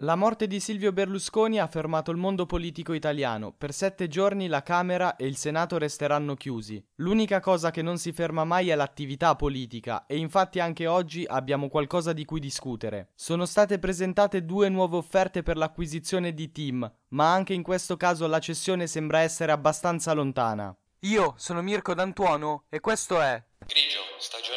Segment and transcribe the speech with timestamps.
[0.00, 3.54] La morte di Silvio Berlusconi ha fermato il mondo politico italiano.
[3.56, 6.84] Per sette giorni la Camera e il Senato resteranno chiusi.
[6.96, 11.70] L'unica cosa che non si ferma mai è l'attività politica e infatti anche oggi abbiamo
[11.70, 13.12] qualcosa di cui discutere.
[13.14, 18.26] Sono state presentate due nuove offerte per l'acquisizione di Team, ma anche in questo caso
[18.26, 20.76] la cessione sembra essere abbastanza lontana.
[21.00, 24.55] Io sono Mirko D'Antuono e questo è Grigio, stagione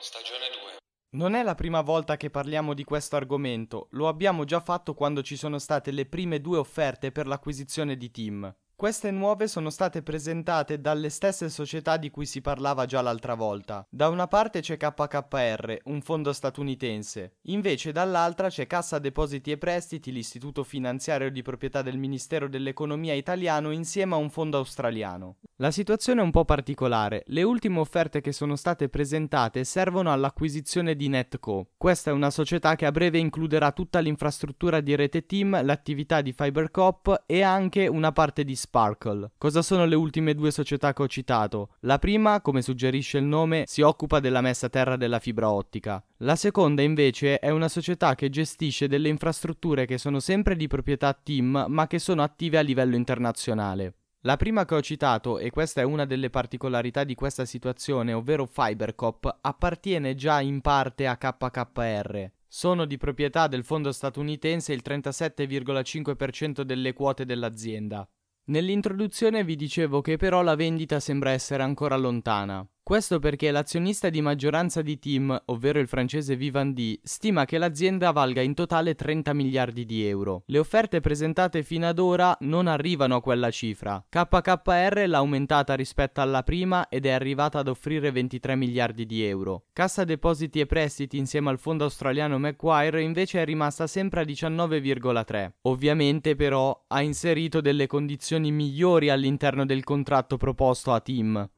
[0.00, 0.78] stagione 2.
[1.12, 5.22] Non è la prima volta che parliamo di questo argomento, lo abbiamo già fatto quando
[5.22, 8.54] ci sono state le prime due offerte per l'acquisizione di Team.
[8.80, 13.86] Queste nuove sono state presentate dalle stesse società di cui si parlava già l'altra volta.
[13.90, 20.10] Da una parte c'è KKR, un fondo statunitense, invece dall'altra c'è Cassa Depositi e Prestiti,
[20.12, 25.36] l'istituto finanziario di proprietà del Ministero dell'Economia italiano insieme a un fondo australiano.
[25.60, 27.22] La situazione è un po' particolare.
[27.26, 31.72] Le ultime offerte che sono state presentate servono all'acquisizione di Netco.
[31.76, 36.32] Questa è una società che a breve includerà tutta l'infrastruttura di rete team, l'attività di
[36.32, 39.32] FiberCop e anche una parte di Sparkle.
[39.36, 41.74] Cosa sono le ultime due società che ho citato?
[41.80, 46.02] La prima, come suggerisce il nome, si occupa della messa a terra della fibra ottica.
[46.22, 51.12] La seconda invece è una società che gestisce delle infrastrutture che sono sempre di proprietà
[51.12, 53.96] team ma che sono attive a livello internazionale.
[54.24, 58.44] La prima che ho citato, e questa è una delle particolarità di questa situazione, ovvero
[58.44, 62.30] Fibercop, appartiene già in parte a KKR.
[62.46, 68.06] Sono di proprietà del fondo statunitense il 37,5% delle quote dell'azienda.
[68.50, 72.66] Nell'introduzione vi dicevo che però la vendita sembra essere ancora lontana.
[72.90, 78.40] Questo perché l'azionista di maggioranza di Team, ovvero il francese Vivendi, stima che l'azienda valga
[78.40, 80.42] in totale 30 miliardi di euro.
[80.46, 84.04] Le offerte presentate fino ad ora non arrivano a quella cifra.
[84.08, 89.66] KKR l'ha aumentata rispetto alla prima ed è arrivata ad offrire 23 miliardi di euro.
[89.72, 95.50] Cassa Depositi e Prestiti insieme al fondo australiano Macquarie invece è rimasta sempre a 19,3.
[95.62, 101.48] Ovviamente però ha inserito delle condizioni migliori all'interno del contratto proposto a Team.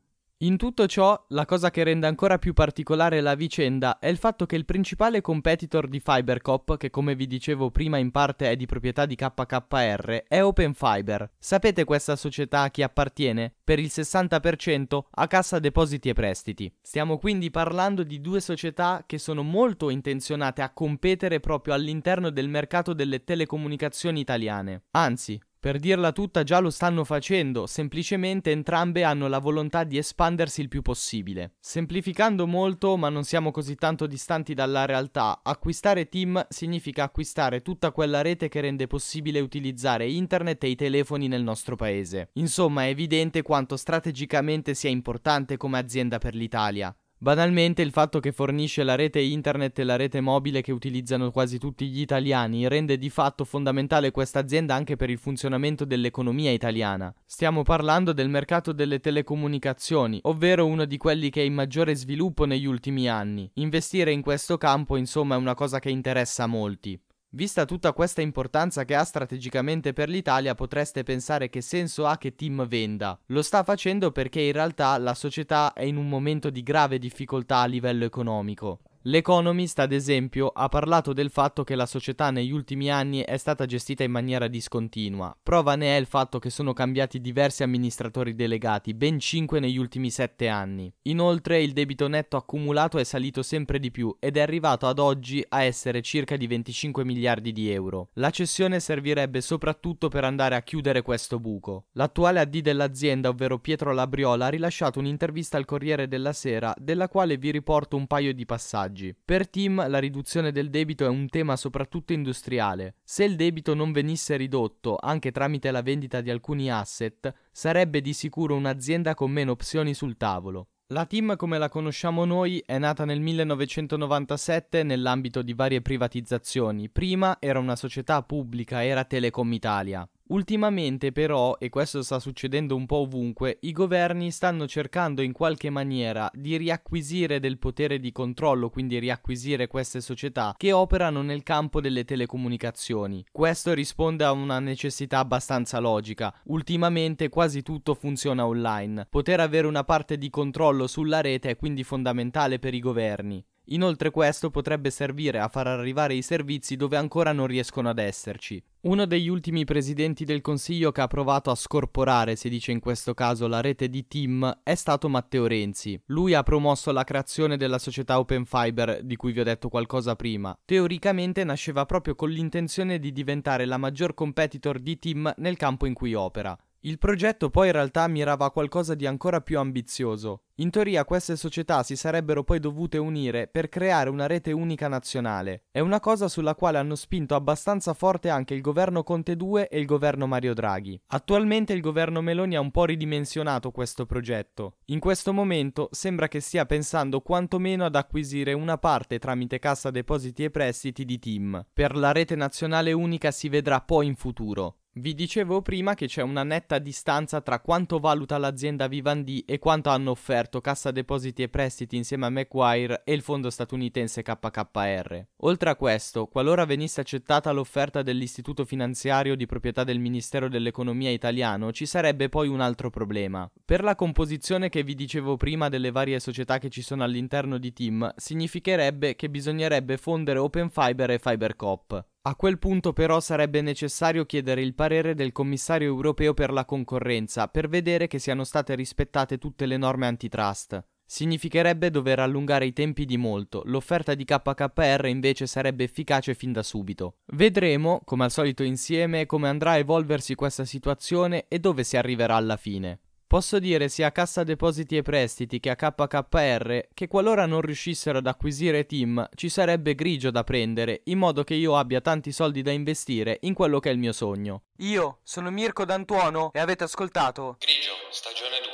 [0.43, 4.45] In tutto ciò, la cosa che rende ancora più particolare la vicenda è il fatto
[4.45, 8.67] che il principale competitor di Fibercop, che come vi dicevo prima in parte è di
[8.67, 11.31] proprietà di KKR, è OpenFiber.
[11.39, 13.55] Sapete questa società a chi appartiene?
[13.63, 16.75] Per il 60% a Cassa Depositi e Prestiti.
[16.83, 22.49] Stiamo quindi parlando di due società che sono molto intenzionate a competere proprio all'interno del
[22.49, 24.87] mercato delle telecomunicazioni italiane.
[24.91, 30.61] Anzi, per dirla tutta già lo stanno facendo, semplicemente entrambe hanno la volontà di espandersi
[30.61, 31.55] il più possibile.
[31.61, 37.93] Semplificando molto, ma non siamo così tanto distanti dalla realtà, acquistare Team significa acquistare tutta
[37.93, 42.31] quella rete che rende possibile utilizzare internet e i telefoni nel nostro paese.
[42.33, 46.93] Insomma, è evidente quanto strategicamente sia importante come azienda per l'Italia.
[47.23, 51.57] Banalmente il fatto che fornisce la rete internet e la rete mobile che utilizzano quasi
[51.57, 57.15] tutti gli italiani rende di fatto fondamentale questa azienda anche per il funzionamento dell'economia italiana.
[57.25, 62.45] Stiamo parlando del mercato delle telecomunicazioni, ovvero uno di quelli che è in maggiore sviluppo
[62.45, 63.49] negli ultimi anni.
[63.55, 67.01] Investire in questo campo insomma è una cosa che interessa molti.
[67.35, 72.35] Vista tutta questa importanza che ha strategicamente per l'Italia, potreste pensare che senso ha che
[72.35, 73.19] Team venda.
[73.29, 77.61] Lo sta facendo perché in realtà la società è in un momento di grave difficoltà
[77.61, 78.81] a livello economico.
[79.07, 83.67] L'Economist, ad esempio, ha parlato del fatto che la società negli ultimi anni è stata
[83.67, 85.37] gestita in maniera discontinua.
[85.43, 90.09] Prova ne è il fatto che sono cambiati diversi amministratori delegati, ben 5 negli ultimi
[90.09, 90.93] 7 anni.
[91.03, 95.45] Inoltre il debito netto accumulato è salito sempre di più ed è arrivato ad oggi
[95.49, 98.11] a essere circa di 25 miliardi di euro.
[98.15, 101.87] La cessione servirebbe soprattutto per andare a chiudere questo buco.
[101.95, 107.37] L'attuale AD dell'azienda, ovvero Pietro Labriola, ha rilasciato un'intervista al Corriere della Sera, della quale
[107.37, 108.91] vi riporto un paio di passaggi.
[109.25, 112.97] Per Tim la riduzione del debito è un tema soprattutto industriale.
[113.03, 118.13] Se il debito non venisse ridotto anche tramite la vendita di alcuni asset, sarebbe di
[118.13, 120.69] sicuro un'azienda con meno opzioni sul tavolo.
[120.93, 126.91] La team come la conosciamo noi è nata nel 1997 nell'ambito di varie privatizzazioni.
[126.91, 130.07] Prima era una società pubblica, era Telecom Italia.
[130.33, 135.69] Ultimamente però, e questo sta succedendo un po' ovunque, i governi stanno cercando in qualche
[135.69, 141.83] maniera di riacquisire del potere di controllo, quindi riacquisire queste società che operano nel campo
[141.83, 143.27] delle telecomunicazioni.
[143.31, 146.35] Questo risponde a una necessità abbastanza logica.
[146.45, 149.09] Ultimamente quasi tutto funziona online.
[149.11, 153.45] Poter avere una parte di controllo sulla rete è quindi fondamentale per i governi.
[153.73, 158.63] Inoltre questo potrebbe servire a far arrivare i servizi dove ancora non riescono ad esserci.
[158.83, 163.15] Uno degli ultimi presidenti del Consiglio che ha provato a scorporare, si dice in questo
[163.15, 165.99] caso, la rete di TIM è stato Matteo Renzi.
[166.07, 170.17] Lui ha promosso la creazione della società Open Fiber, di cui vi ho detto qualcosa
[170.17, 170.57] prima.
[170.65, 175.95] Teoricamente nasceva proprio con l'intenzione di diventare la maggior competitor di TIM nel campo in
[175.95, 176.59] cui opera.
[176.85, 180.47] Il progetto poi in realtà mirava a qualcosa di ancora più ambizioso.
[180.57, 185.67] In teoria queste società si sarebbero poi dovute unire per creare una rete unica nazionale.
[185.71, 189.79] È una cosa sulla quale hanno spinto abbastanza forte anche il governo Conte 2 e
[189.79, 191.01] il governo Mario Draghi.
[191.07, 194.79] Attualmente il governo Meloni ha un po' ridimensionato questo progetto.
[194.87, 200.43] In questo momento sembra che stia pensando quantomeno ad acquisire una parte tramite Cassa Depositi
[200.43, 201.65] e Prestiti di TIM.
[201.73, 204.79] Per la rete nazionale unica si vedrà poi in futuro.
[204.95, 209.89] Vi dicevo prima che c'è una netta distanza tra quanto valuta l'azienda Vivendi e quanto
[209.89, 215.27] hanno offerto Cassa Depositi e Prestiti insieme a Macquarie e il fondo statunitense KKR.
[215.45, 221.73] Oltre a questo, qualora venisse accettata l'offerta dell'istituto finanziario di proprietà del Ministero dell'Economia italiano,
[221.73, 223.51] ci sarebbe poi un altro problema.
[223.65, 227.73] Per la composizione che vi dicevo prima delle varie società che ci sono all'interno di
[227.73, 232.11] Team, significherebbe che bisognerebbe fondere Open Fiber e FiberCop.
[232.25, 237.49] A quel punto però sarebbe necessario chiedere il parere del commissario europeo per la concorrenza
[237.49, 240.81] per vedere che siano state rispettate tutte le norme antitrust.
[241.05, 246.63] Significherebbe dover allungare i tempi di molto, l'offerta di KKR invece sarebbe efficace fin da
[246.63, 247.17] subito.
[247.33, 252.37] Vedremo, come al solito insieme, come andrà a evolversi questa situazione e dove si arriverà
[252.37, 253.01] alla fine.
[253.33, 258.19] Posso dire sia a Cassa Depositi e Prestiti che a KKR che qualora non riuscissero
[258.19, 262.61] ad acquisire Team ci sarebbe grigio da prendere in modo che io abbia tanti soldi
[262.61, 264.65] da investire in quello che è il mio sogno.
[264.81, 268.69] Io sono Mirko D'Antuono e avete ascoltato Grigio, stagione 2.